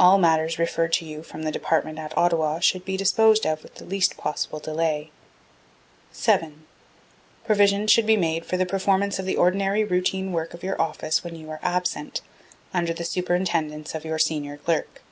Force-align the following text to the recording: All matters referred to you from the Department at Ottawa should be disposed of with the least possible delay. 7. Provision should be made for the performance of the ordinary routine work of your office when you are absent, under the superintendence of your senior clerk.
All 0.00 0.16
matters 0.16 0.58
referred 0.58 0.94
to 0.94 1.04
you 1.04 1.22
from 1.22 1.42
the 1.42 1.52
Department 1.52 1.98
at 1.98 2.16
Ottawa 2.16 2.58
should 2.58 2.86
be 2.86 2.96
disposed 2.96 3.44
of 3.44 3.62
with 3.62 3.74
the 3.74 3.84
least 3.84 4.16
possible 4.16 4.60
delay. 4.60 5.10
7. 6.10 6.64
Provision 7.44 7.86
should 7.86 8.06
be 8.06 8.16
made 8.16 8.46
for 8.46 8.56
the 8.56 8.64
performance 8.64 9.18
of 9.18 9.26
the 9.26 9.36
ordinary 9.36 9.84
routine 9.84 10.32
work 10.32 10.54
of 10.54 10.64
your 10.64 10.80
office 10.80 11.22
when 11.22 11.36
you 11.36 11.50
are 11.50 11.60
absent, 11.62 12.22
under 12.72 12.94
the 12.94 13.04
superintendence 13.04 13.94
of 13.94 14.06
your 14.06 14.18
senior 14.18 14.56
clerk. 14.56 15.02